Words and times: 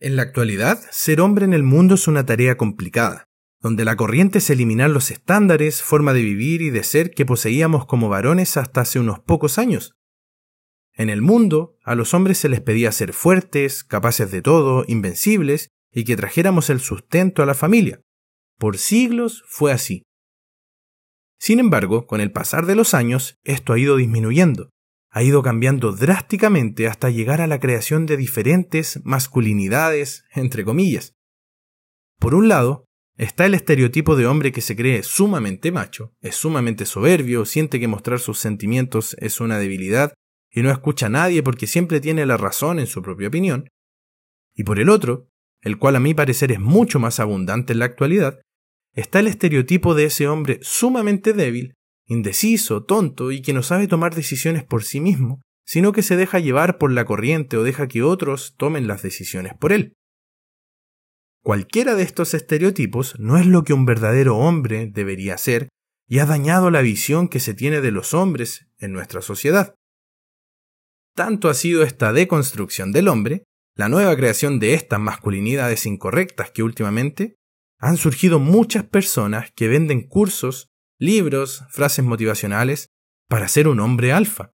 En 0.00 0.14
la 0.14 0.22
actualidad, 0.22 0.80
ser 0.92 1.20
hombre 1.20 1.44
en 1.44 1.52
el 1.52 1.64
mundo 1.64 1.96
es 1.96 2.06
una 2.06 2.24
tarea 2.24 2.56
complicada, 2.56 3.24
donde 3.60 3.84
la 3.84 3.96
corriente 3.96 4.38
es 4.38 4.48
eliminar 4.48 4.90
los 4.90 5.10
estándares, 5.10 5.82
forma 5.82 6.12
de 6.12 6.22
vivir 6.22 6.62
y 6.62 6.70
de 6.70 6.84
ser 6.84 7.10
que 7.10 7.26
poseíamos 7.26 7.84
como 7.84 8.08
varones 8.08 8.56
hasta 8.56 8.82
hace 8.82 9.00
unos 9.00 9.18
pocos 9.18 9.58
años. 9.58 9.96
En 10.92 11.10
el 11.10 11.20
mundo, 11.20 11.76
a 11.82 11.96
los 11.96 12.14
hombres 12.14 12.38
se 12.38 12.48
les 12.48 12.60
pedía 12.60 12.92
ser 12.92 13.12
fuertes, 13.12 13.82
capaces 13.82 14.30
de 14.30 14.40
todo, 14.40 14.84
invencibles, 14.86 15.70
y 15.92 16.04
que 16.04 16.16
trajéramos 16.16 16.70
el 16.70 16.78
sustento 16.78 17.42
a 17.42 17.46
la 17.46 17.54
familia. 17.54 18.00
Por 18.56 18.78
siglos 18.78 19.42
fue 19.48 19.72
así. 19.72 20.04
Sin 21.40 21.58
embargo, 21.58 22.06
con 22.06 22.20
el 22.20 22.30
pasar 22.30 22.66
de 22.66 22.76
los 22.76 22.94
años, 22.94 23.36
esto 23.42 23.72
ha 23.72 23.78
ido 23.78 23.96
disminuyendo, 23.96 24.70
ha 25.10 25.22
ido 25.22 25.42
cambiando 25.42 25.92
drásticamente 25.92 26.86
hasta 26.86 27.10
llegar 27.10 27.40
a 27.40 27.46
la 27.46 27.60
creación 27.60 28.06
de 28.06 28.16
diferentes 28.16 29.00
masculinidades, 29.04 30.24
entre 30.34 30.64
comillas. 30.64 31.14
Por 32.18 32.34
un 32.34 32.48
lado, 32.48 32.84
está 33.16 33.46
el 33.46 33.54
estereotipo 33.54 34.16
de 34.16 34.26
hombre 34.26 34.52
que 34.52 34.60
se 34.60 34.76
cree 34.76 35.02
sumamente 35.02 35.72
macho, 35.72 36.14
es 36.20 36.36
sumamente 36.36 36.84
soberbio, 36.84 37.44
siente 37.44 37.80
que 37.80 37.88
mostrar 37.88 38.20
sus 38.20 38.38
sentimientos 38.38 39.16
es 39.18 39.40
una 39.40 39.58
debilidad 39.58 40.12
y 40.50 40.62
no 40.62 40.70
escucha 40.70 41.06
a 41.06 41.10
nadie 41.10 41.42
porque 41.42 41.66
siempre 41.66 42.00
tiene 42.00 42.26
la 42.26 42.36
razón 42.36 42.78
en 42.78 42.86
su 42.86 43.02
propia 43.02 43.28
opinión. 43.28 43.68
Y 44.54 44.64
por 44.64 44.78
el 44.78 44.88
otro, 44.88 45.28
el 45.62 45.78
cual 45.78 45.96
a 45.96 46.00
mi 46.00 46.14
parecer 46.14 46.52
es 46.52 46.60
mucho 46.60 46.98
más 46.98 47.20
abundante 47.20 47.72
en 47.72 47.80
la 47.80 47.86
actualidad, 47.86 48.40
está 48.94 49.20
el 49.20 49.28
estereotipo 49.28 49.94
de 49.94 50.04
ese 50.04 50.28
hombre 50.28 50.58
sumamente 50.62 51.32
débil 51.32 51.74
indeciso, 52.08 52.84
tonto 52.84 53.30
y 53.30 53.42
que 53.42 53.52
no 53.52 53.62
sabe 53.62 53.86
tomar 53.86 54.14
decisiones 54.14 54.64
por 54.64 54.82
sí 54.82 55.00
mismo, 55.00 55.42
sino 55.64 55.92
que 55.92 56.02
se 56.02 56.16
deja 56.16 56.40
llevar 56.40 56.78
por 56.78 56.90
la 56.90 57.04
corriente 57.04 57.56
o 57.58 57.62
deja 57.62 57.86
que 57.86 58.02
otros 58.02 58.54
tomen 58.56 58.88
las 58.88 59.02
decisiones 59.02 59.52
por 59.54 59.72
él. 59.72 59.92
Cualquiera 61.44 61.94
de 61.94 62.02
estos 62.02 62.34
estereotipos 62.34 63.18
no 63.18 63.38
es 63.38 63.46
lo 63.46 63.62
que 63.64 63.74
un 63.74 63.84
verdadero 63.84 64.38
hombre 64.38 64.86
debería 64.86 65.38
ser 65.38 65.68
y 66.08 66.18
ha 66.18 66.26
dañado 66.26 66.70
la 66.70 66.80
visión 66.80 67.28
que 67.28 67.38
se 67.38 67.54
tiene 67.54 67.82
de 67.82 67.90
los 67.90 68.14
hombres 68.14 68.66
en 68.78 68.92
nuestra 68.92 69.20
sociedad. 69.20 69.74
Tanto 71.14 71.48
ha 71.50 71.54
sido 71.54 71.82
esta 71.82 72.12
deconstrucción 72.12 72.92
del 72.92 73.08
hombre, 73.08 73.44
la 73.74 73.88
nueva 73.88 74.16
creación 74.16 74.58
de 74.58 74.74
estas 74.74 75.00
masculinidades 75.00 75.84
incorrectas 75.84 76.50
que 76.50 76.62
últimamente 76.62 77.36
han 77.78 77.96
surgido 77.96 78.38
muchas 78.38 78.84
personas 78.84 79.52
que 79.54 79.68
venden 79.68 80.08
cursos 80.08 80.68
libros, 80.98 81.64
frases 81.70 82.04
motivacionales 82.04 82.88
para 83.28 83.48
ser 83.48 83.68
un 83.68 83.80
hombre 83.80 84.12
alfa. 84.12 84.52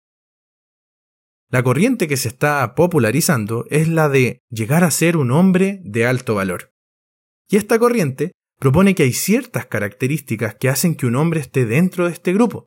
La 1.51 1.63
corriente 1.63 2.09
que 2.09 2.19
se 2.19 2.29
está 2.29 2.75
popularizando 2.75 3.65
es 3.71 3.89
la 3.89 4.09
de 4.09 4.43
llegar 4.51 4.85
a 4.85 4.91
ser 4.91 5.17
un 5.17 5.31
hombre 5.31 5.81
de 5.83 6.07
alto 6.07 6.35
valor. 6.35 6.73
Y 7.49 7.57
esta 7.57 7.79
corriente 7.79 8.33
propone 8.59 8.95
que 8.95 9.05
hay 9.05 9.13
ciertas 9.13 9.67
características 9.67 10.57
que 10.57 10.69
hacen 10.69 10.95
que 10.95 11.07
un 11.07 11.17
hombre 11.17 11.41
esté 11.41 11.65
dentro 11.65 12.07
de 12.07 12.13
este 12.13 12.35
grupo. 12.35 12.67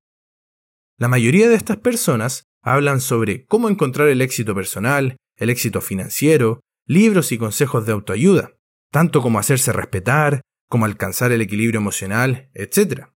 La 0.97 1.07
mayoría 1.07 1.47
de 1.47 1.55
estas 1.55 1.77
personas 1.77 2.45
hablan 2.63 3.01
sobre 3.01 3.45
cómo 3.45 3.69
encontrar 3.69 4.07
el 4.07 4.21
éxito 4.21 4.55
personal, 4.55 5.17
el 5.35 5.49
éxito 5.49 5.81
financiero, 5.81 6.61
libros 6.85 7.31
y 7.31 7.37
consejos 7.37 7.85
de 7.85 7.91
autoayuda, 7.91 8.55
tanto 8.91 9.21
como 9.21 9.39
hacerse 9.39 9.73
respetar, 9.73 10.41
como 10.69 10.85
alcanzar 10.85 11.31
el 11.31 11.41
equilibrio 11.41 11.79
emocional, 11.79 12.49
etc. 12.53 13.10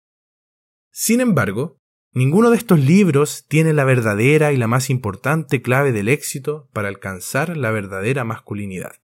Sin 0.94 1.22
embargo, 1.22 1.78
ninguno 2.12 2.50
de 2.50 2.58
estos 2.58 2.78
libros 2.78 3.46
tiene 3.48 3.72
la 3.72 3.84
verdadera 3.84 4.52
y 4.52 4.58
la 4.58 4.66
más 4.66 4.90
importante 4.90 5.62
clave 5.62 5.90
del 5.90 6.08
éxito 6.08 6.68
para 6.74 6.88
alcanzar 6.88 7.56
la 7.56 7.70
verdadera 7.70 8.24
masculinidad. 8.24 8.96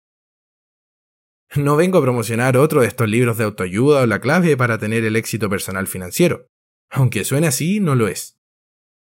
No 1.56 1.76
vengo 1.76 1.96
a 1.96 2.02
promocionar 2.02 2.58
otro 2.58 2.82
de 2.82 2.88
estos 2.88 3.08
libros 3.08 3.38
de 3.38 3.44
autoayuda 3.44 4.02
o 4.02 4.06
la 4.06 4.20
clave 4.20 4.54
para 4.58 4.76
tener 4.76 5.02
el 5.04 5.16
éxito 5.16 5.48
personal 5.48 5.86
financiero. 5.86 6.46
Aunque 6.90 7.24
suene 7.24 7.46
así, 7.46 7.80
no 7.80 7.94
lo 7.94 8.06
es. 8.06 8.38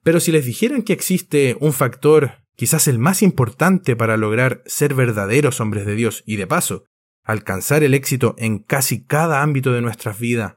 Pero 0.01 0.22
si 0.22 0.31
les 0.31 0.46
dijeran 0.46 0.84
que 0.84 0.94
existe 0.94 1.57
un 1.59 1.73
factor, 1.73 2.46
quizás 2.56 2.88
el 2.88 3.00
más 3.00 3.22
importante 3.22 3.97
para 3.97 4.16
lograr 4.16 4.63
ser 4.66 4.94
verdaderos 4.94 5.59
hombres 5.59 5.85
de 5.85 5.96
Dios 5.96 6.23
y 6.25 6.38
de 6.38 6.47
paso, 6.47 6.85
alcanzar 7.25 7.84
el 7.84 7.94
éxito 7.94 8.34
en 8.38 8.59
casi 8.59 9.06
cada 9.06 9.41
ámbito 9.41 9.73
de 9.73 9.81
nuestras 9.81 10.17
vidas, 10.17 10.56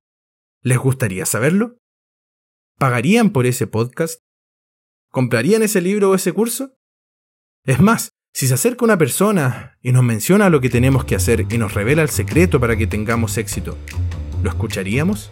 ¿les 0.62 0.78
gustaría 0.78 1.27
saberlo? 1.27 1.77
¿Pagarían 2.77 3.31
por 3.31 3.47
ese 3.47 3.69
podcast? 3.69 4.21
¿Comprarían 5.12 5.62
ese 5.62 5.81
libro 5.81 6.11
o 6.11 6.15
ese 6.17 6.33
curso? 6.33 6.73
Es 7.65 7.79
más, 7.79 8.11
si 8.33 8.49
se 8.49 8.55
acerca 8.55 8.85
una 8.85 8.99
persona 8.99 9.79
y 9.81 9.93
nos 9.93 10.03
menciona 10.03 10.51
lo 10.51 10.61
que 10.61 10.69
tenemos 10.69 11.05
que 11.05 11.15
hacer 11.15 11.47
y 11.49 11.57
nos 11.57 11.75
revela 11.75 12.03
el 12.03 12.09
secreto 12.11 12.59
para 12.59 12.77
que 12.77 12.89
tengamos 12.89 13.39
éxito, 13.39 13.79
¿lo 14.43 14.51
escucharíamos? 14.51 15.31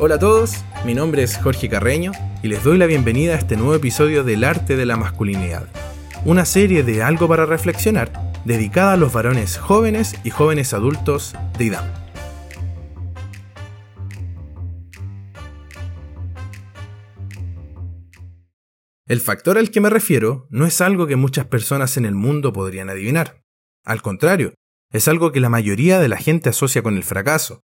Hola 0.00 0.14
a 0.14 0.18
todos, 0.18 0.64
mi 0.86 0.94
nombre 0.94 1.22
es 1.22 1.36
Jorge 1.36 1.68
Carreño 1.68 2.12
y 2.42 2.48
les 2.48 2.64
doy 2.64 2.78
la 2.78 2.86
bienvenida 2.86 3.34
a 3.34 3.38
este 3.38 3.56
nuevo 3.56 3.74
episodio 3.74 4.24
del 4.24 4.42
Arte 4.42 4.74
de 4.74 4.86
la 4.86 4.96
Masculinidad, 4.96 5.68
una 6.24 6.46
serie 6.46 6.82
de 6.82 7.02
algo 7.02 7.28
para 7.28 7.44
reflexionar 7.44 8.25
dedicada 8.46 8.92
a 8.92 8.96
los 8.96 9.12
varones 9.12 9.58
jóvenes 9.58 10.14
y 10.22 10.30
jóvenes 10.30 10.72
adultos 10.72 11.34
de 11.58 11.64
IDAM. 11.64 11.84
El 19.08 19.20
factor 19.20 19.58
al 19.58 19.70
que 19.70 19.80
me 19.80 19.90
refiero 19.90 20.46
no 20.50 20.64
es 20.64 20.80
algo 20.80 21.06
que 21.06 21.16
muchas 21.16 21.46
personas 21.46 21.96
en 21.96 22.06
el 22.06 22.14
mundo 22.14 22.52
podrían 22.52 22.88
adivinar. 22.88 23.42
Al 23.84 24.00
contrario, 24.02 24.54
es 24.92 25.08
algo 25.08 25.32
que 25.32 25.40
la 25.40 25.48
mayoría 25.48 25.98
de 25.98 26.08
la 26.08 26.16
gente 26.16 26.48
asocia 26.48 26.82
con 26.82 26.96
el 26.96 27.04
fracaso. 27.04 27.62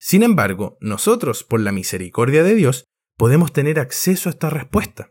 Sin 0.00 0.22
embargo, 0.22 0.76
nosotros, 0.80 1.44
por 1.44 1.60
la 1.60 1.72
misericordia 1.72 2.42
de 2.42 2.54
Dios, 2.54 2.84
podemos 3.16 3.52
tener 3.52 3.78
acceso 3.80 4.28
a 4.28 4.32
esta 4.32 4.50
respuesta. 4.50 5.10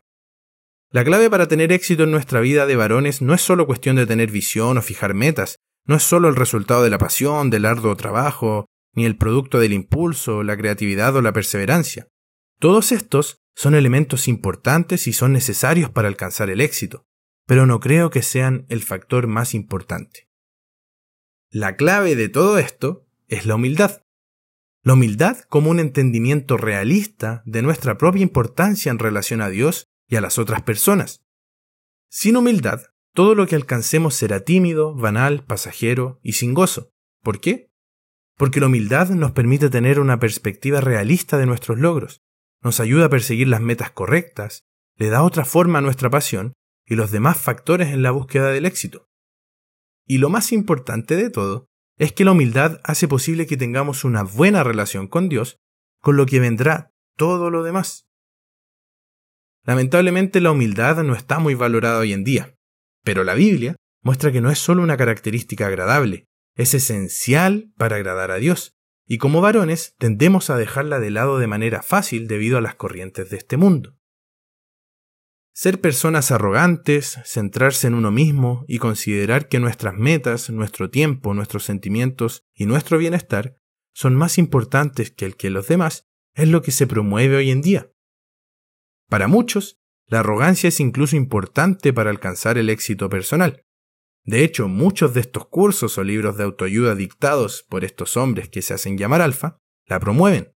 La 0.95 1.03
clave 1.03 1.29
para 1.29 1.49
tener 1.49 1.73
éxito 1.73 2.03
en 2.03 2.11
nuestra 2.11 2.39
vida 2.39 2.65
de 2.65 2.77
varones 2.77 3.21
no 3.21 3.33
es 3.33 3.41
solo 3.41 3.67
cuestión 3.67 3.97
de 3.97 4.07
tener 4.07 4.31
visión 4.31 4.77
o 4.77 4.81
fijar 4.81 5.13
metas, 5.13 5.57
no 5.85 5.97
es 5.97 6.03
solo 6.03 6.29
el 6.29 6.37
resultado 6.37 6.83
de 6.83 6.89
la 6.89 6.97
pasión, 6.97 7.49
del 7.49 7.65
arduo 7.65 7.97
trabajo, 7.97 8.65
ni 8.93 9.03
el 9.03 9.17
producto 9.17 9.59
del 9.59 9.73
impulso, 9.73 10.41
la 10.41 10.55
creatividad 10.55 11.13
o 11.17 11.21
la 11.21 11.33
perseverancia. 11.33 12.07
Todos 12.61 12.93
estos 12.93 13.41
son 13.53 13.75
elementos 13.75 14.29
importantes 14.29 15.05
y 15.07 15.11
son 15.11 15.33
necesarios 15.33 15.89
para 15.89 16.07
alcanzar 16.07 16.49
el 16.49 16.61
éxito, 16.61 17.03
pero 17.45 17.65
no 17.65 17.81
creo 17.81 18.09
que 18.09 18.21
sean 18.21 18.65
el 18.69 18.81
factor 18.81 19.27
más 19.27 19.53
importante. 19.53 20.29
La 21.49 21.75
clave 21.75 22.15
de 22.15 22.29
todo 22.29 22.57
esto 22.57 23.05
es 23.27 23.45
la 23.45 23.55
humildad. 23.55 24.01
La 24.81 24.93
humildad 24.93 25.39
como 25.49 25.71
un 25.71 25.81
entendimiento 25.81 26.55
realista 26.55 27.43
de 27.45 27.63
nuestra 27.63 27.97
propia 27.97 28.23
importancia 28.23 28.93
en 28.93 28.99
relación 28.99 29.41
a 29.41 29.49
Dios 29.49 29.89
y 30.07 30.15
a 30.15 30.21
las 30.21 30.37
otras 30.37 30.61
personas. 30.63 31.25
Sin 32.09 32.37
humildad, 32.37 32.81
todo 33.13 33.35
lo 33.35 33.47
que 33.47 33.55
alcancemos 33.55 34.15
será 34.15 34.41
tímido, 34.41 34.93
banal, 34.93 35.43
pasajero 35.45 36.19
y 36.21 36.33
sin 36.33 36.53
gozo. 36.53 36.91
¿Por 37.23 37.39
qué? 37.39 37.71
Porque 38.37 38.59
la 38.59 38.67
humildad 38.67 39.09
nos 39.09 39.31
permite 39.31 39.69
tener 39.69 39.99
una 39.99 40.19
perspectiva 40.19 40.81
realista 40.81 41.37
de 41.37 41.45
nuestros 41.45 41.79
logros, 41.79 42.21
nos 42.61 42.79
ayuda 42.79 43.05
a 43.05 43.09
perseguir 43.09 43.47
las 43.47 43.61
metas 43.61 43.91
correctas, 43.91 44.65
le 44.95 45.09
da 45.09 45.23
otra 45.23 45.45
forma 45.45 45.79
a 45.79 45.81
nuestra 45.81 46.09
pasión 46.09 46.53
y 46.85 46.95
los 46.95 47.11
demás 47.11 47.37
factores 47.37 47.89
en 47.89 48.01
la 48.01 48.11
búsqueda 48.11 48.49
del 48.49 48.65
éxito. 48.65 49.07
Y 50.05 50.19
lo 50.19 50.29
más 50.29 50.51
importante 50.51 51.15
de 51.15 51.29
todo 51.29 51.67
es 51.97 52.11
que 52.11 52.25
la 52.25 52.31
humildad 52.31 52.81
hace 52.83 53.07
posible 53.07 53.47
que 53.47 53.57
tengamos 53.57 54.03
una 54.03 54.23
buena 54.23 54.63
relación 54.63 55.07
con 55.07 55.29
Dios, 55.29 55.57
con 56.01 56.17
lo 56.17 56.25
que 56.25 56.39
vendrá 56.39 56.91
todo 57.15 57.49
lo 57.49 57.63
demás. 57.63 58.07
Lamentablemente 59.65 60.41
la 60.41 60.51
humildad 60.51 61.03
no 61.03 61.15
está 61.15 61.39
muy 61.39 61.55
valorada 61.55 61.99
hoy 61.99 62.13
en 62.13 62.23
día, 62.23 62.55
pero 63.03 63.23
la 63.23 63.33
Biblia 63.33 63.75
muestra 64.01 64.31
que 64.31 64.41
no 64.41 64.51
es 64.51 64.59
solo 64.59 64.83
una 64.83 64.97
característica 64.97 65.65
agradable, 65.65 66.25
es 66.55 66.73
esencial 66.73 67.71
para 67.75 67.95
agradar 67.95 68.31
a 68.31 68.35
Dios, 68.35 68.75
y 69.07 69.17
como 69.17 69.41
varones 69.41 69.95
tendemos 69.97 70.49
a 70.49 70.57
dejarla 70.57 70.99
de 70.99 71.09
lado 71.09 71.39
de 71.39 71.47
manera 71.47 71.81
fácil 71.81 72.27
debido 72.27 72.57
a 72.57 72.61
las 72.61 72.75
corrientes 72.75 73.29
de 73.29 73.37
este 73.37 73.57
mundo. 73.57 73.97
Ser 75.53 75.79
personas 75.79 76.31
arrogantes, 76.31 77.19
centrarse 77.23 77.87
en 77.87 77.93
uno 77.93 78.11
mismo 78.11 78.65
y 78.67 78.77
considerar 78.77 79.47
que 79.47 79.59
nuestras 79.59 79.95
metas, 79.95 80.49
nuestro 80.49 80.89
tiempo, 80.89 81.33
nuestros 81.33 81.63
sentimientos 81.63 82.43
y 82.53 82.65
nuestro 82.65 82.97
bienestar 82.97 83.57
son 83.93 84.15
más 84.15 84.37
importantes 84.37 85.11
que 85.11 85.25
el 85.25 85.37
que 85.37 85.49
los 85.49 85.67
demás 85.67 86.07
es 86.33 86.49
lo 86.49 86.61
que 86.61 86.71
se 86.71 86.87
promueve 86.87 87.37
hoy 87.37 87.51
en 87.51 87.61
día. 87.61 87.89
Para 89.09 89.27
muchos, 89.27 89.79
la 90.07 90.19
arrogancia 90.19 90.67
es 90.67 90.79
incluso 90.79 91.15
importante 91.15 91.93
para 91.93 92.09
alcanzar 92.09 92.57
el 92.57 92.69
éxito 92.69 93.09
personal. 93.09 93.63
De 94.23 94.43
hecho, 94.43 94.67
muchos 94.67 95.13
de 95.13 95.21
estos 95.21 95.47
cursos 95.47 95.97
o 95.97 96.03
libros 96.03 96.37
de 96.37 96.43
autoayuda 96.43 96.95
dictados 96.95 97.63
por 97.69 97.83
estos 97.83 98.17
hombres 98.17 98.49
que 98.49 98.61
se 98.61 98.73
hacen 98.73 98.97
llamar 98.97 99.21
alfa, 99.21 99.57
la 99.85 99.99
promueven. 99.99 100.51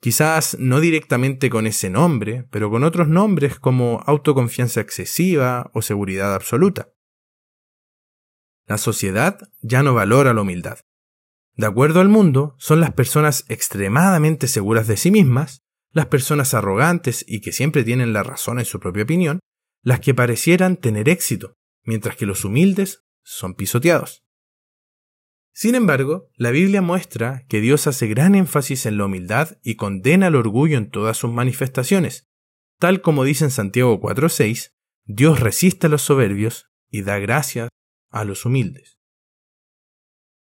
Quizás 0.00 0.56
no 0.58 0.80
directamente 0.80 1.50
con 1.50 1.66
ese 1.66 1.90
nombre, 1.90 2.46
pero 2.50 2.70
con 2.70 2.84
otros 2.84 3.08
nombres 3.08 3.58
como 3.58 4.02
autoconfianza 4.06 4.80
excesiva 4.80 5.70
o 5.74 5.82
seguridad 5.82 6.34
absoluta. 6.34 6.92
La 8.66 8.78
sociedad 8.78 9.40
ya 9.60 9.82
no 9.82 9.94
valora 9.94 10.34
la 10.34 10.42
humildad. 10.42 10.78
De 11.56 11.66
acuerdo 11.66 12.00
al 12.00 12.08
mundo, 12.08 12.54
son 12.58 12.80
las 12.80 12.92
personas 12.92 13.44
extremadamente 13.48 14.46
seguras 14.46 14.86
de 14.86 14.96
sí 14.96 15.10
mismas, 15.10 15.64
las 15.92 16.06
personas 16.06 16.54
arrogantes 16.54 17.24
y 17.26 17.40
que 17.40 17.52
siempre 17.52 17.84
tienen 17.84 18.12
la 18.12 18.22
razón 18.22 18.58
en 18.58 18.64
su 18.64 18.80
propia 18.80 19.04
opinión, 19.04 19.40
las 19.82 20.00
que 20.00 20.14
parecieran 20.14 20.76
tener 20.76 21.08
éxito, 21.08 21.54
mientras 21.84 22.16
que 22.16 22.26
los 22.26 22.44
humildes 22.44 23.04
son 23.22 23.54
pisoteados. 23.54 24.24
Sin 25.52 25.74
embargo, 25.74 26.30
la 26.36 26.50
Biblia 26.50 26.82
muestra 26.82 27.44
que 27.48 27.60
Dios 27.60 27.86
hace 27.86 28.06
gran 28.06 28.34
énfasis 28.34 28.86
en 28.86 28.96
la 28.96 29.06
humildad 29.06 29.58
y 29.62 29.74
condena 29.74 30.28
el 30.28 30.36
orgullo 30.36 30.78
en 30.78 30.90
todas 30.90 31.16
sus 31.16 31.32
manifestaciones. 31.32 32.28
Tal 32.78 33.00
como 33.00 33.24
dice 33.24 33.44
en 33.44 33.50
Santiago 33.50 34.00
4:6, 34.00 34.76
Dios 35.04 35.40
resiste 35.40 35.88
a 35.88 35.90
los 35.90 36.02
soberbios 36.02 36.70
y 36.90 37.02
da 37.02 37.18
gracias 37.18 37.70
a 38.10 38.24
los 38.24 38.44
humildes. 38.44 38.98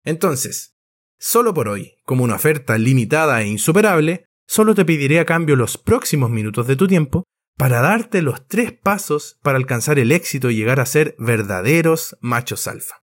Entonces, 0.04 0.76
solo 1.18 1.54
por 1.54 1.70
hoy, 1.70 1.96
como 2.04 2.24
una 2.24 2.36
oferta 2.36 2.78
limitada 2.78 3.42
e 3.42 3.48
insuperable, 3.48 4.26
solo 4.50 4.74
te 4.74 4.84
pediré 4.84 5.20
a 5.20 5.26
cambio 5.26 5.56
los 5.56 5.78
próximos 5.78 6.32
minutos 6.32 6.66
de 6.66 6.76
tu 6.76 6.88
tiempo 6.88 7.24
para 7.56 7.82
darte 7.82 8.24
los 8.24 8.48
tres 8.48 8.74
pasos 8.74 9.38
para 9.44 9.58
alcanzar 9.58 10.00
el 10.00 10.12
éxito 10.12 10.50
y 10.50 10.56
llegar 10.56 10.80
a 10.80 10.88
ser 10.88 11.16
verdaderos 11.20 12.18
machos 12.20 12.68
alfa. 12.68 13.04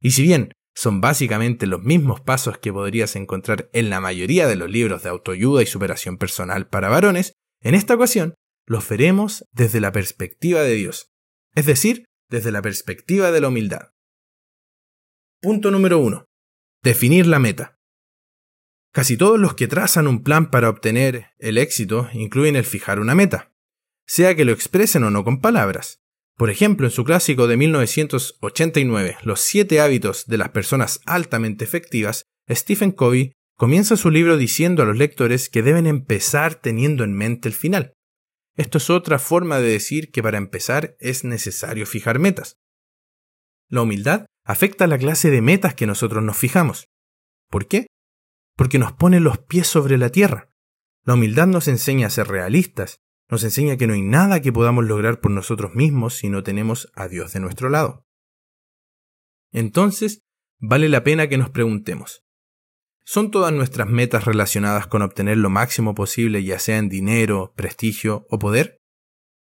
Y 0.00 0.12
si 0.12 0.22
bien 0.22 0.52
son 0.76 1.00
básicamente 1.00 1.66
los 1.66 1.82
mismos 1.82 2.20
pasos 2.20 2.58
que 2.58 2.72
podrías 2.72 3.16
encontrar 3.16 3.68
en 3.72 3.90
la 3.90 3.98
mayoría 3.98 4.46
de 4.46 4.54
los 4.54 4.70
libros 4.70 5.02
de 5.02 5.08
autoayuda 5.08 5.62
y 5.62 5.66
superación 5.66 6.16
personal 6.16 6.68
para 6.68 6.88
varones, 6.88 7.32
en 7.60 7.74
esta 7.74 7.96
ocasión 7.96 8.34
los 8.64 8.88
veremos 8.88 9.44
desde 9.50 9.80
la 9.80 9.90
perspectiva 9.90 10.60
de 10.60 10.74
Dios, 10.74 11.10
es 11.56 11.66
decir, 11.66 12.04
desde 12.30 12.52
la 12.52 12.62
perspectiva 12.62 13.32
de 13.32 13.40
la 13.40 13.48
humildad. 13.48 13.88
Punto 15.42 15.72
número 15.72 15.98
1. 15.98 16.24
Definir 16.84 17.26
la 17.26 17.40
meta. 17.40 17.77
Casi 18.98 19.16
todos 19.16 19.38
los 19.38 19.54
que 19.54 19.68
trazan 19.68 20.08
un 20.08 20.24
plan 20.24 20.50
para 20.50 20.68
obtener 20.68 21.28
el 21.38 21.56
éxito 21.56 22.08
incluyen 22.12 22.56
el 22.56 22.64
fijar 22.64 22.98
una 22.98 23.14
meta, 23.14 23.52
sea 24.08 24.34
que 24.34 24.44
lo 24.44 24.50
expresen 24.50 25.04
o 25.04 25.10
no 25.12 25.22
con 25.22 25.40
palabras. 25.40 26.00
Por 26.36 26.50
ejemplo, 26.50 26.88
en 26.88 26.90
su 26.90 27.04
clásico 27.04 27.46
de 27.46 27.56
1989, 27.56 29.18
Los 29.22 29.40
siete 29.40 29.80
hábitos 29.80 30.26
de 30.26 30.38
las 30.38 30.48
personas 30.48 31.00
altamente 31.06 31.64
efectivas, 31.64 32.24
Stephen 32.50 32.90
Covey 32.90 33.34
comienza 33.56 33.96
su 33.96 34.10
libro 34.10 34.36
diciendo 34.36 34.82
a 34.82 34.86
los 34.86 34.96
lectores 34.96 35.48
que 35.48 35.62
deben 35.62 35.86
empezar 35.86 36.56
teniendo 36.56 37.04
en 37.04 37.12
mente 37.12 37.46
el 37.46 37.54
final. 37.54 37.92
Esto 38.56 38.78
es 38.78 38.90
otra 38.90 39.20
forma 39.20 39.60
de 39.60 39.68
decir 39.70 40.10
que 40.10 40.24
para 40.24 40.38
empezar 40.38 40.96
es 40.98 41.22
necesario 41.22 41.86
fijar 41.86 42.18
metas. 42.18 42.56
La 43.68 43.82
humildad 43.82 44.26
afecta 44.44 44.86
a 44.86 44.88
la 44.88 44.98
clase 44.98 45.30
de 45.30 45.40
metas 45.40 45.74
que 45.76 45.86
nosotros 45.86 46.24
nos 46.24 46.36
fijamos. 46.36 46.88
¿Por 47.48 47.68
qué? 47.68 47.86
Porque 48.58 48.80
nos 48.80 48.92
pone 48.92 49.20
los 49.20 49.38
pies 49.38 49.68
sobre 49.68 49.98
la 49.98 50.10
tierra. 50.10 50.50
La 51.04 51.14
humildad 51.14 51.46
nos 51.46 51.68
enseña 51.68 52.08
a 52.08 52.10
ser 52.10 52.26
realistas, 52.26 53.00
nos 53.30 53.44
enseña 53.44 53.76
que 53.76 53.86
no 53.86 53.94
hay 53.94 54.02
nada 54.02 54.42
que 54.42 54.52
podamos 54.52 54.84
lograr 54.84 55.20
por 55.20 55.30
nosotros 55.30 55.76
mismos 55.76 56.14
si 56.14 56.28
no 56.28 56.42
tenemos 56.42 56.90
a 56.96 57.06
Dios 57.06 57.32
de 57.32 57.38
nuestro 57.38 57.68
lado. 57.68 58.04
Entonces, 59.52 60.24
vale 60.58 60.88
la 60.88 61.04
pena 61.04 61.28
que 61.28 61.38
nos 61.38 61.50
preguntemos, 61.50 62.24
¿son 63.04 63.30
todas 63.30 63.52
nuestras 63.52 63.88
metas 63.88 64.24
relacionadas 64.24 64.88
con 64.88 65.02
obtener 65.02 65.36
lo 65.36 65.50
máximo 65.50 65.94
posible 65.94 66.42
ya 66.42 66.58
sea 66.58 66.78
en 66.78 66.88
dinero, 66.88 67.54
prestigio 67.54 68.26
o 68.28 68.40
poder? 68.40 68.78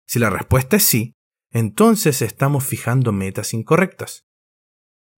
Si 0.06 0.18
la 0.18 0.28
respuesta 0.28 0.76
es 0.76 0.82
sí, 0.82 1.14
entonces 1.50 2.20
estamos 2.20 2.62
fijando 2.66 3.10
metas 3.12 3.54
incorrectas. 3.54 4.27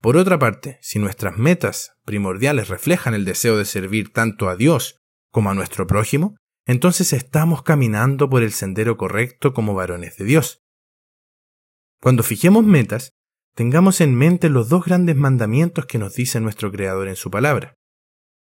Por 0.00 0.16
otra 0.16 0.38
parte, 0.38 0.78
si 0.80 0.98
nuestras 0.98 1.36
metas 1.36 1.92
primordiales 2.06 2.68
reflejan 2.68 3.12
el 3.12 3.26
deseo 3.26 3.58
de 3.58 3.66
servir 3.66 4.12
tanto 4.12 4.48
a 4.48 4.56
Dios 4.56 4.96
como 5.30 5.50
a 5.50 5.54
nuestro 5.54 5.86
prójimo, 5.86 6.36
entonces 6.66 7.12
estamos 7.12 7.62
caminando 7.62 8.30
por 8.30 8.42
el 8.42 8.52
sendero 8.52 8.96
correcto 8.96 9.52
como 9.52 9.74
varones 9.74 10.16
de 10.16 10.24
Dios. 10.24 10.62
Cuando 12.00 12.22
fijemos 12.22 12.64
metas, 12.64 13.12
tengamos 13.54 14.00
en 14.00 14.14
mente 14.14 14.48
los 14.48 14.70
dos 14.70 14.84
grandes 14.86 15.16
mandamientos 15.16 15.84
que 15.84 15.98
nos 15.98 16.14
dice 16.14 16.40
nuestro 16.40 16.72
Creador 16.72 17.08
en 17.08 17.16
su 17.16 17.30
palabra. 17.30 17.74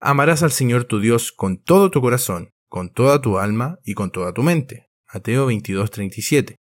Amarás 0.01 0.43
al 0.43 0.53
Señor 0.53 0.85
tu 0.85 0.99
Dios 0.99 1.31
con 1.31 1.63
todo 1.63 1.91
tu 1.91 2.01
corazón, 2.01 2.51
con 2.71 2.91
toda 2.91 3.21
tu 3.21 3.39
alma 3.39 3.79
y 3.85 3.93
con 3.95 4.11
toda 4.11 4.33
tu 4.33 4.43
mente. 4.43 4.89
Mateo 5.13 5.47
22:37. 5.47 6.57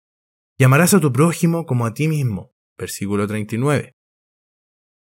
Y 0.58 0.64
amarás 0.64 0.92
a 0.92 1.00
tu 1.00 1.10
prójimo 1.10 1.64
como 1.64 1.87
a 1.87 1.94
ti 1.94 2.06
mismo. 2.06 2.52
Versículo 2.76 3.26
39. 3.26 3.94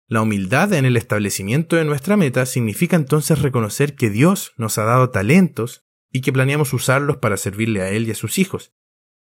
La 0.09 0.23
humildad 0.23 0.73
en 0.73 0.85
el 0.85 0.97
establecimiento 0.97 1.75
de 1.75 1.85
nuestra 1.85 2.17
meta 2.17 2.47
significa 2.47 2.95
entonces 2.95 3.43
reconocer 3.43 3.97
que 3.97 4.09
Dios 4.09 4.53
nos 4.57 4.79
ha 4.79 4.85
dado 4.85 5.11
talentos 5.11 5.85
y 6.13 6.21
que 6.21 6.33
planeamos 6.33 6.73
usarlos 6.73 7.17
para 7.17 7.37
servirle 7.37 7.83
a 7.83 7.91
Él 7.91 8.07
y 8.07 8.13
a 8.13 8.15
sus 8.15 8.39
hijos. 8.39 8.73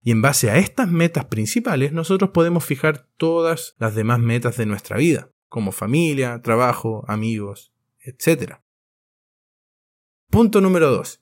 Y 0.01 0.11
en 0.11 0.21
base 0.21 0.49
a 0.49 0.57
estas 0.57 0.89
metas 0.89 1.25
principales 1.25 1.91
nosotros 1.91 2.31
podemos 2.31 2.63
fijar 2.63 3.09
todas 3.17 3.75
las 3.79 3.95
demás 3.95 4.19
metas 4.19 4.55
de 4.55 4.65
nuestra 4.65 4.95
vida, 4.95 5.31
como 5.49 5.73
familia, 5.73 6.41
trabajo, 6.41 7.03
amigos, 7.07 7.73
etc. 7.99 8.55
Punto 10.29 10.61
número 10.61 10.89
2. 10.89 11.21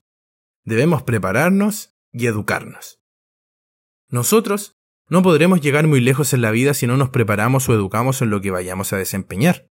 Debemos 0.62 1.02
prepararnos 1.02 1.96
y 2.12 2.26
educarnos. 2.26 3.02
Nosotros 4.08 4.79
no 5.10 5.22
podremos 5.22 5.60
llegar 5.60 5.86
muy 5.86 6.00
lejos 6.00 6.32
en 6.32 6.40
la 6.40 6.52
vida 6.52 6.72
si 6.72 6.86
no 6.86 6.96
nos 6.96 7.10
preparamos 7.10 7.68
o 7.68 7.74
educamos 7.74 8.22
en 8.22 8.30
lo 8.30 8.40
que 8.40 8.52
vayamos 8.52 8.92
a 8.92 8.96
desempeñar. 8.96 9.66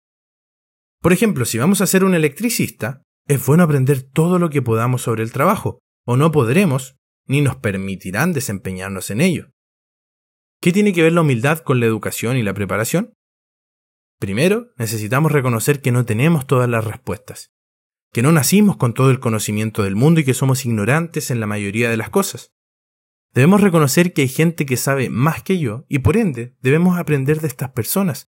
Por 1.01 1.13
ejemplo, 1.13 1.45
si 1.45 1.57
vamos 1.57 1.79
a 1.79 1.87
ser 1.87 2.03
un 2.03 2.13
electricista, 2.13 3.03
es 3.25 3.45
bueno 3.45 3.63
aprender 3.63 4.03
todo 4.03 4.37
lo 4.37 4.49
que 4.49 4.61
podamos 4.61 5.01
sobre 5.01 5.23
el 5.23 5.31
trabajo, 5.31 5.79
o 6.05 6.17
no 6.17 6.31
podremos 6.31 6.97
ni 7.25 7.41
nos 7.41 7.55
permitirán 7.55 8.33
desempeñarnos 8.33 9.11
en 9.11 9.21
ello. 9.21 9.51
¿Qué 10.61 10.73
tiene 10.73 10.91
que 10.91 11.03
ver 11.03 11.13
la 11.13 11.21
humildad 11.21 11.59
con 11.59 11.79
la 11.79 11.85
educación 11.85 12.35
y 12.35 12.43
la 12.43 12.53
preparación? 12.53 13.13
Primero, 14.19 14.71
necesitamos 14.77 15.31
reconocer 15.31 15.81
que 15.81 15.93
no 15.93 16.03
tenemos 16.03 16.47
todas 16.47 16.67
las 16.67 16.83
respuestas, 16.83 17.51
que 18.11 18.21
no 18.21 18.33
nacimos 18.33 18.75
con 18.75 18.93
todo 18.93 19.09
el 19.09 19.21
conocimiento 19.21 19.83
del 19.83 19.95
mundo 19.95 20.19
y 20.19 20.25
que 20.25 20.33
somos 20.33 20.65
ignorantes 20.65 21.31
en 21.31 21.39
la 21.39 21.47
mayoría 21.47 21.89
de 21.89 21.95
las 21.95 22.09
cosas. 22.09 22.51
Debemos 23.33 23.61
reconocer 23.61 24.13
que 24.13 24.23
hay 24.23 24.27
gente 24.27 24.65
que 24.65 24.77
sabe 24.77 25.09
más 25.09 25.43
que 25.43 25.59
yo 25.59 25.85
y 25.87 25.99
por 25.99 26.17
ende 26.17 26.55
debemos 26.61 26.97
aprender 26.97 27.41
de 27.41 27.47
estas 27.47 27.71
personas, 27.71 28.29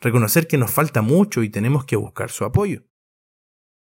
reconocer 0.00 0.48
que 0.48 0.58
nos 0.58 0.70
falta 0.70 1.00
mucho 1.00 1.42
y 1.42 1.48
tenemos 1.48 1.84
que 1.84 1.96
buscar 1.96 2.30
su 2.30 2.44
apoyo. 2.44 2.84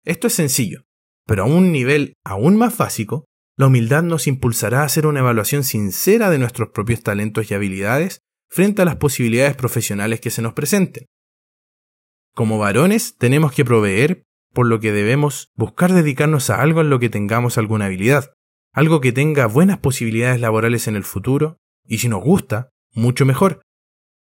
Esto 0.04 0.28
es 0.28 0.34
sencillo, 0.34 0.86
pero 1.26 1.44
a 1.44 1.46
un 1.46 1.72
nivel 1.72 2.16
aún 2.24 2.58
más 2.58 2.78
básico, 2.78 3.26
la 3.56 3.68
humildad 3.68 4.04
nos 4.04 4.28
impulsará 4.28 4.82
a 4.82 4.86
hacer 4.86 5.06
una 5.06 5.20
evaluación 5.20 5.64
sincera 5.64 6.30
de 6.30 6.40
nuestros 6.40 6.70
propios 6.70 7.02
talentos 7.04 7.50
y 7.50 7.54
habilidades 7.54 8.22
frente 8.50 8.82
a 8.82 8.86
las 8.86 8.96
posibilidades 8.96 9.56
profesionales 9.56 10.22
que 10.22 10.30
se 10.32 10.42
nos 10.42 10.54
presenten. 10.54 11.06
Como 12.34 12.60
varones 12.60 13.18
tenemos 13.18 13.52
que 13.52 13.66
proveer, 13.66 14.24
por 14.54 14.68
lo 14.68 14.80
que 14.80 14.92
debemos 14.92 15.52
buscar 15.56 15.92
dedicarnos 15.92 16.50
a 16.50 16.62
algo 16.62 16.82
en 16.82 16.90
lo 16.90 17.00
que 17.00 17.10
tengamos 17.10 17.58
alguna 17.58 17.86
habilidad, 17.86 18.34
algo 18.78 19.02
que 19.02 19.12
tenga 19.12 19.48
buenas 19.48 19.80
posibilidades 19.80 20.40
laborales 20.40 20.88
en 20.88 20.96
el 20.96 21.04
futuro, 21.04 21.58
y 21.88 21.98
si 21.98 22.10
nos 22.10 22.24
gusta, 22.24 22.70
mucho 22.94 23.26
mejor. 23.26 23.64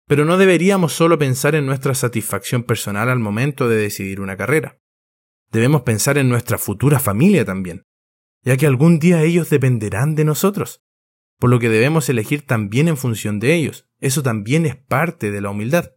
Pero 0.08 0.24
no 0.24 0.36
deberíamos 0.36 0.94
solo 0.94 1.16
pensar 1.16 1.54
en 1.54 1.64
nuestra 1.64 1.94
satisfacción 1.94 2.64
personal 2.64 3.08
al 3.08 3.20
momento 3.20 3.68
de 3.68 3.76
decidir 3.76 4.20
una 4.20 4.36
carrera. 4.36 4.80
Debemos 5.52 5.82
pensar 5.82 6.18
en 6.18 6.28
nuestra 6.28 6.58
futura 6.58 6.98
familia 6.98 7.44
también, 7.44 7.84
ya 8.42 8.56
que 8.56 8.66
algún 8.66 8.98
día 8.98 9.22
ellos 9.22 9.48
dependerán 9.48 10.16
de 10.16 10.24
nosotros, 10.24 10.82
por 11.38 11.48
lo 11.48 11.60
que 11.60 11.68
debemos 11.68 12.08
elegir 12.08 12.44
también 12.44 12.88
en 12.88 12.96
función 12.96 13.38
de 13.38 13.54
ellos. 13.54 13.86
Eso 14.00 14.24
también 14.24 14.66
es 14.66 14.74
parte 14.74 15.30
de 15.30 15.40
la 15.40 15.50
humildad. 15.50 15.92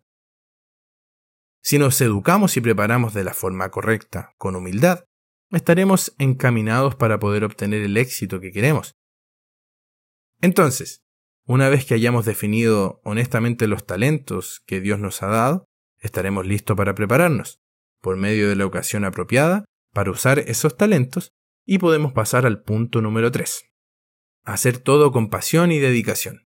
Si 1.63 1.79
nos 1.79 1.99
educamos 1.99 2.57
y 2.57 2.61
preparamos 2.61 3.15
de 3.15 3.23
la 3.23 3.33
forma 3.33 3.71
correcta, 3.71 4.35
con 4.37 4.55
humildad, 4.55 5.05
estaremos 5.51 6.13
encaminados 6.17 6.95
para 6.95 7.19
poder 7.19 7.43
obtener 7.43 7.81
el 7.81 7.97
éxito 7.97 8.39
que 8.39 8.51
queremos. 8.51 8.95
Entonces, 10.41 11.03
una 11.45 11.69
vez 11.69 11.85
que 11.85 11.93
hayamos 11.93 12.25
definido 12.25 13.01
honestamente 13.03 13.67
los 13.67 13.85
talentos 13.85 14.63
que 14.65 14.81
Dios 14.81 14.99
nos 14.99 15.21
ha 15.23 15.27
dado, 15.27 15.65
estaremos 15.99 16.45
listos 16.45 16.75
para 16.75 16.95
prepararnos 16.95 17.59
por 18.01 18.17
medio 18.17 18.49
de 18.49 18.55
la 18.55 18.65
ocasión 18.65 19.05
apropiada 19.05 19.65
para 19.93 20.11
usar 20.11 20.39
esos 20.39 20.77
talentos 20.77 21.31
y 21.65 21.79
podemos 21.79 22.13
pasar 22.13 22.45
al 22.45 22.61
punto 22.61 23.01
número 23.01 23.31
3. 23.31 23.71
Hacer 24.43 24.77
todo 24.77 25.11
con 25.11 25.29
pasión 25.29 25.71
y 25.71 25.79
dedicación. 25.79 26.47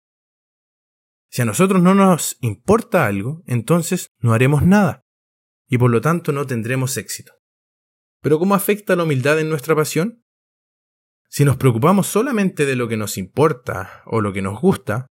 Si 1.30 1.42
a 1.42 1.44
nosotros 1.44 1.82
no 1.82 1.94
nos 1.94 2.36
importa 2.40 3.06
algo, 3.06 3.42
entonces 3.46 4.08
no 4.18 4.32
haremos 4.32 4.62
nada 4.62 5.04
y 5.68 5.78
por 5.78 5.90
lo 5.90 6.00
tanto 6.00 6.32
no 6.32 6.46
tendremos 6.46 6.96
éxito. 6.96 7.37
Pero 8.20 8.38
¿cómo 8.38 8.54
afecta 8.54 8.96
la 8.96 9.04
humildad 9.04 9.38
en 9.38 9.48
nuestra 9.48 9.74
pasión? 9.74 10.24
Si 11.28 11.44
nos 11.44 11.56
preocupamos 11.56 12.06
solamente 12.06 12.64
de 12.64 12.74
lo 12.74 12.88
que 12.88 12.96
nos 12.96 13.18
importa 13.18 14.02
o 14.06 14.20
lo 14.20 14.32
que 14.32 14.42
nos 14.42 14.60
gusta, 14.60 15.06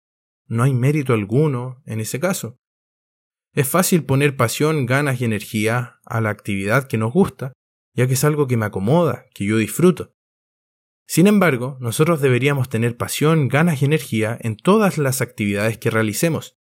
no 0.47 0.63
hay 0.63 0.75
mérito 0.75 1.15
alguno 1.15 1.83
en 1.87 2.01
ese 2.01 2.21
caso. 2.21 2.59
Es 3.55 3.69
fácil 3.69 4.05
poner 4.05 4.37
pasión, 4.37 4.87
ganas 4.87 5.21
y 5.21 5.25
energía 5.25 6.01
a 6.05 6.21
la 6.21 6.31
actividad 6.31 6.87
que 6.87 6.99
nos 6.99 7.13
gusta, 7.13 7.53
ya 7.95 8.07
que 8.07 8.15
es 8.15 8.25
algo 8.25 8.47
que 8.47 8.57
me 8.57 8.67
acomoda, 8.67 9.27
que 9.35 9.45
yo 9.47 9.57
disfruto. 9.57 10.13
Sin 11.07 11.27
embargo, 11.27 11.77
nosotros 11.81 12.21
deberíamos 12.21 12.69
tener 12.69 12.97
pasión, 12.97 13.49
ganas 13.49 13.83
y 13.83 13.85
energía 13.85 14.39
en 14.41 14.57
todas 14.57 14.97
las 14.97 15.21
actividades 15.21 15.77
que 15.77 15.91
realicemos. 15.91 16.57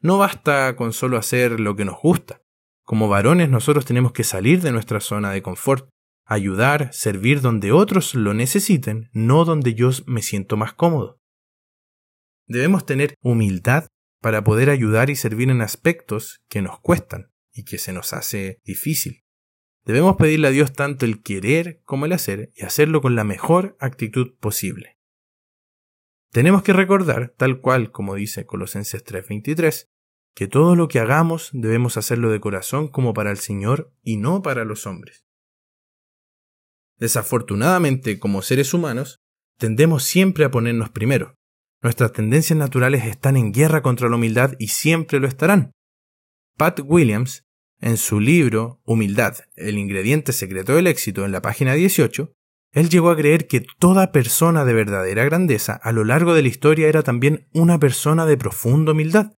No 0.00 0.18
basta 0.18 0.76
con 0.76 0.92
solo 0.92 1.16
hacer 1.16 1.58
lo 1.58 1.74
que 1.74 1.84
nos 1.84 2.00
gusta. 2.00 2.42
Como 2.86 3.08
varones 3.08 3.48
nosotros 3.48 3.84
tenemos 3.84 4.12
que 4.12 4.22
salir 4.22 4.62
de 4.62 4.70
nuestra 4.70 5.00
zona 5.00 5.32
de 5.32 5.42
confort, 5.42 5.88
ayudar, 6.24 6.92
servir 6.92 7.40
donde 7.40 7.72
otros 7.72 8.14
lo 8.14 8.32
necesiten, 8.32 9.10
no 9.12 9.44
donde 9.44 9.74
yo 9.74 9.90
me 10.06 10.22
siento 10.22 10.56
más 10.56 10.72
cómodo. 10.72 11.18
Debemos 12.46 12.86
tener 12.86 13.14
humildad 13.20 13.88
para 14.22 14.44
poder 14.44 14.70
ayudar 14.70 15.10
y 15.10 15.16
servir 15.16 15.50
en 15.50 15.62
aspectos 15.62 16.38
que 16.48 16.62
nos 16.62 16.78
cuestan 16.78 17.32
y 17.52 17.64
que 17.64 17.78
se 17.78 17.92
nos 17.92 18.12
hace 18.12 18.60
difícil. 18.64 19.24
Debemos 19.84 20.14
pedirle 20.14 20.46
a 20.46 20.52
Dios 20.52 20.72
tanto 20.72 21.06
el 21.06 21.24
querer 21.24 21.80
como 21.84 22.06
el 22.06 22.12
hacer 22.12 22.52
y 22.54 22.64
hacerlo 22.64 23.00
con 23.00 23.16
la 23.16 23.24
mejor 23.24 23.76
actitud 23.80 24.36
posible. 24.38 24.96
Tenemos 26.30 26.62
que 26.62 26.72
recordar, 26.72 27.34
tal 27.36 27.60
cual 27.60 27.90
como 27.90 28.14
dice 28.14 28.46
Colosenses 28.46 29.04
3:23, 29.04 29.88
que 30.36 30.46
todo 30.46 30.76
lo 30.76 30.86
que 30.86 31.00
hagamos 31.00 31.48
debemos 31.54 31.96
hacerlo 31.96 32.30
de 32.30 32.40
corazón 32.40 32.88
como 32.88 33.14
para 33.14 33.30
el 33.30 33.38
Señor 33.38 33.90
y 34.02 34.18
no 34.18 34.42
para 34.42 34.66
los 34.66 34.86
hombres. 34.86 35.24
Desafortunadamente, 36.98 38.18
como 38.18 38.42
seres 38.42 38.74
humanos, 38.74 39.18
tendemos 39.58 40.02
siempre 40.04 40.44
a 40.44 40.50
ponernos 40.50 40.90
primero. 40.90 41.34
Nuestras 41.82 42.12
tendencias 42.12 42.58
naturales 42.58 43.06
están 43.06 43.38
en 43.38 43.50
guerra 43.50 43.80
contra 43.80 44.10
la 44.10 44.16
humildad 44.16 44.52
y 44.58 44.68
siempre 44.68 45.20
lo 45.20 45.26
estarán. 45.26 45.72
Pat 46.58 46.80
Williams 46.84 47.46
en 47.80 47.96
su 47.96 48.20
libro 48.20 48.80
Humildad, 48.84 49.36
el 49.54 49.78
ingrediente 49.78 50.32
secreto 50.32 50.74
del 50.74 50.86
éxito, 50.86 51.24
en 51.24 51.32
la 51.32 51.42
página 51.42 51.74
18, 51.74 52.32
él 52.72 52.90
llegó 52.90 53.10
a 53.10 53.16
creer 53.16 53.46
que 53.46 53.64
toda 53.78 54.12
persona 54.12 54.66
de 54.66 54.74
verdadera 54.74 55.24
grandeza 55.24 55.74
a 55.82 55.92
lo 55.92 56.04
largo 56.04 56.34
de 56.34 56.42
la 56.42 56.48
historia 56.48 56.88
era 56.88 57.02
también 57.02 57.48
una 57.52 57.78
persona 57.78 58.26
de 58.26 58.36
profunda 58.36 58.92
humildad. 58.92 59.32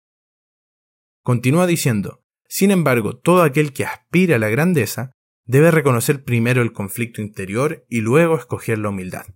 Continúa 1.27 1.67
diciendo, 1.67 2.23
sin 2.49 2.71
embargo, 2.71 3.17
todo 3.17 3.43
aquel 3.43 3.73
que 3.73 3.85
aspire 3.85 4.37
a 4.37 4.39
la 4.39 4.49
grandeza 4.49 5.11
debe 5.45 5.73
reconocer 5.73 6.23
primero 6.23 6.63
el 6.63 6.73
conflicto 6.73 7.21
interior 7.21 7.85
y 7.89 8.01
luego 8.01 8.39
escoger 8.39 8.79
la 8.79 8.91
humildad. 8.91 9.27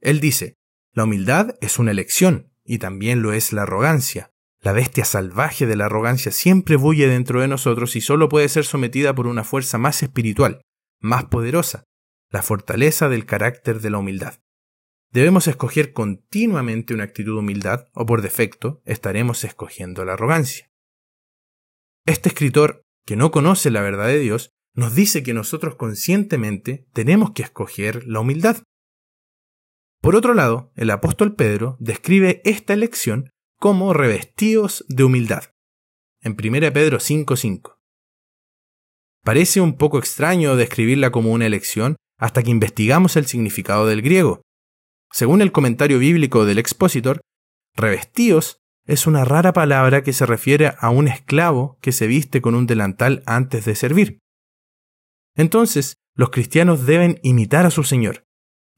Él 0.00 0.20
dice, 0.20 0.54
la 0.92 1.02
humildad 1.02 1.56
es 1.60 1.80
una 1.80 1.90
elección 1.90 2.52
y 2.64 2.78
también 2.78 3.20
lo 3.20 3.32
es 3.32 3.52
la 3.52 3.62
arrogancia, 3.62 4.30
la 4.60 4.70
bestia 4.70 5.04
salvaje 5.04 5.66
de 5.66 5.74
la 5.74 5.86
arrogancia 5.86 6.30
siempre 6.30 6.76
bulle 6.76 7.08
dentro 7.08 7.40
de 7.40 7.48
nosotros 7.48 7.96
y 7.96 8.00
solo 8.00 8.28
puede 8.28 8.48
ser 8.48 8.64
sometida 8.64 9.12
por 9.12 9.26
una 9.26 9.42
fuerza 9.42 9.78
más 9.78 10.04
espiritual, 10.04 10.62
más 11.00 11.24
poderosa, 11.24 11.82
la 12.30 12.42
fortaleza 12.42 13.08
del 13.08 13.26
carácter 13.26 13.80
de 13.80 13.90
la 13.90 13.98
humildad. 13.98 14.34
Debemos 15.10 15.48
escoger 15.48 15.92
continuamente 15.92 16.94
una 16.94 17.02
actitud 17.02 17.32
de 17.32 17.40
humildad 17.40 17.88
o 17.92 18.06
por 18.06 18.22
defecto 18.22 18.82
estaremos 18.84 19.42
escogiendo 19.42 20.04
la 20.04 20.12
arrogancia. 20.12 20.71
Este 22.04 22.28
escritor, 22.30 22.82
que 23.06 23.16
no 23.16 23.30
conoce 23.30 23.70
la 23.70 23.80
verdad 23.80 24.06
de 24.06 24.18
Dios, 24.18 24.50
nos 24.74 24.94
dice 24.94 25.22
que 25.22 25.34
nosotros 25.34 25.76
conscientemente 25.76 26.86
tenemos 26.92 27.32
que 27.32 27.42
escoger 27.42 28.06
la 28.06 28.20
humildad. 28.20 28.62
Por 30.00 30.16
otro 30.16 30.34
lado, 30.34 30.72
el 30.74 30.90
apóstol 30.90 31.36
Pedro 31.36 31.76
describe 31.78 32.40
esta 32.44 32.72
elección 32.72 33.30
como 33.58 33.92
revestidos 33.92 34.84
de 34.88 35.04
humildad. 35.04 35.44
En 36.20 36.34
1 36.34 36.72
Pedro 36.72 36.98
5:5. 36.98 37.78
Parece 39.22 39.60
un 39.60 39.76
poco 39.76 39.98
extraño 39.98 40.56
describirla 40.56 41.12
como 41.12 41.30
una 41.30 41.46
elección 41.46 41.94
hasta 42.18 42.42
que 42.42 42.50
investigamos 42.50 43.14
el 43.16 43.26
significado 43.26 43.86
del 43.86 44.02
griego. 44.02 44.42
Según 45.12 45.42
el 45.42 45.52
comentario 45.52 46.00
bíblico 46.00 46.44
del 46.44 46.58
expositor, 46.58 47.20
revestidos 47.76 48.61
es 48.86 49.06
una 49.06 49.24
rara 49.24 49.52
palabra 49.52 50.02
que 50.02 50.12
se 50.12 50.26
refiere 50.26 50.74
a 50.78 50.90
un 50.90 51.08
esclavo 51.08 51.78
que 51.80 51.92
se 51.92 52.06
viste 52.06 52.40
con 52.40 52.54
un 52.54 52.66
delantal 52.66 53.22
antes 53.26 53.64
de 53.64 53.74
servir. 53.74 54.18
Entonces, 55.36 55.94
los 56.14 56.30
cristianos 56.30 56.84
deben 56.84 57.18
imitar 57.22 57.64
a 57.64 57.70
su 57.70 57.84
Señor, 57.84 58.24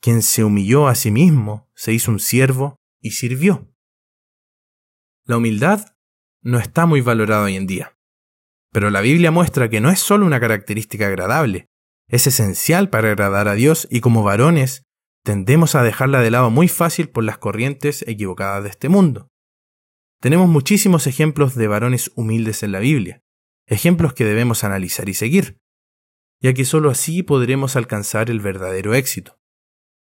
quien 0.01 0.23
se 0.23 0.45
humilló 0.45 0.89
a 0.89 0.95
sí 0.95 1.11
mismo, 1.11 1.71
se 1.75 1.93
hizo 1.93 2.11
un 2.11 2.21
siervo 2.21 2.77
y 3.01 3.13
sirvió. 3.13 3.73
La 5.27 5.39
humildad 5.39 5.97
no 6.43 6.59
está 6.59 6.87
muy 6.87 7.01
valorada 7.01 7.45
hoy 7.45 7.57
en 7.57 7.67
día. 7.67 7.97
Pero 8.71 8.91
la 8.91 9.01
Biblia 9.01 9.31
muestra 9.31 9.71
que 9.71 9.81
no 9.81 9.91
es 9.91 10.01
solo 10.01 10.27
una 10.27 10.41
característica 10.41 11.07
agradable, 11.07 11.69
es 12.09 12.27
esencial 12.27 12.91
para 12.91 13.09
agradar 13.09 13.49
a 13.49 13.55
Dios 13.55 13.89
y 13.91 14.01
como 14.01 14.23
varones 14.23 14.85
tendemos 15.25 15.75
a 15.75 15.83
dejarla 15.83 16.21
de 16.21 16.31
lado 16.31 16.51
muy 16.51 16.69
fácil 16.69 17.09
por 17.09 17.25
las 17.25 17.39
corrientes 17.39 18.05
equivocadas 18.07 18.63
de 18.63 18.69
este 18.69 18.89
mundo. 18.89 19.31
Tenemos 20.25 20.49
muchísimos 20.49 21.07
ejemplos 21.07 21.55
de 21.55 21.69
varones 21.69 22.11
humildes 22.15 22.63
en 22.63 22.73
la 22.73 22.79
Biblia, 22.79 23.23
ejemplos 23.67 24.15
que 24.15 24.25
debemos 24.25 24.65
analizar 24.65 25.07
y 25.11 25.13
seguir, 25.13 25.59
ya 26.41 26.55
que 26.55 26.65
sólo 26.65 26.89
así 26.89 27.23
podremos 27.23 27.77
alcanzar 27.77 28.31
el 28.31 28.41
verdadero 28.41 28.95
éxito. 28.95 29.39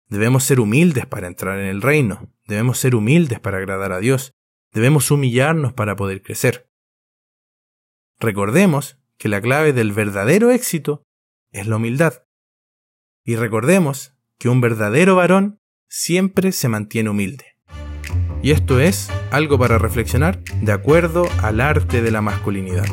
Debemos 0.09 0.43
ser 0.43 0.59
humildes 0.59 1.05
para 1.05 1.27
entrar 1.27 1.57
en 1.57 1.67
el 1.67 1.81
reino, 1.81 2.33
debemos 2.45 2.79
ser 2.79 2.95
humildes 2.95 3.39
para 3.39 3.59
agradar 3.59 3.93
a 3.93 3.99
Dios, 3.99 4.33
Debemos 4.73 5.09
humillarnos 5.09 5.71
para 5.71 5.95
poder 5.95 6.21
crecer. 6.21 6.69
Recordemos 8.19 8.99
que 9.17 9.29
la 9.29 9.41
clave 9.41 9.71
del 9.73 9.93
verdadero 9.93 10.51
éxito 10.51 11.07
es 11.51 11.65
la 11.65 11.77
humildad. 11.77 12.25
Y 13.23 13.37
recordemos 13.37 14.15
que 14.37 14.49
un 14.49 14.59
verdadero 14.59 15.15
varón 15.15 15.59
siempre 15.87 16.51
se 16.51 16.67
mantiene 16.67 17.09
humilde. 17.09 17.48
Y 18.41 18.51
esto 18.51 18.79
es 18.79 19.09
algo 19.31 19.59
para 19.59 19.77
reflexionar 19.77 20.39
de 20.61 20.71
acuerdo 20.71 21.27
al 21.41 21.59
arte 21.61 22.01
de 22.01 22.11
la 22.11 22.21
masculinidad. 22.21 22.85